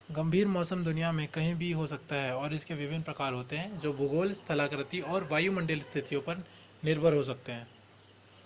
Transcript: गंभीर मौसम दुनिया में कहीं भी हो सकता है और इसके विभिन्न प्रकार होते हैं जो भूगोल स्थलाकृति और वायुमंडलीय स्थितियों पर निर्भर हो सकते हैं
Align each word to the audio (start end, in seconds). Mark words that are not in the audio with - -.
गंभीर 0.09 0.47
मौसम 0.47 0.83
दुनिया 0.83 1.11
में 1.11 1.27
कहीं 1.27 1.53
भी 1.55 1.71
हो 1.71 1.85
सकता 1.87 2.15
है 2.15 2.35
और 2.35 2.53
इसके 2.53 2.73
विभिन्न 2.73 3.03
प्रकार 3.03 3.33
होते 3.33 3.57
हैं 3.57 3.79
जो 3.79 3.93
भूगोल 3.93 4.33
स्थलाकृति 4.33 4.99
और 5.07 5.27
वायुमंडलीय 5.31 5.79
स्थितियों 5.81 6.21
पर 6.21 6.43
निर्भर 6.83 7.13
हो 7.13 7.23
सकते 7.23 7.51
हैं 7.51 7.67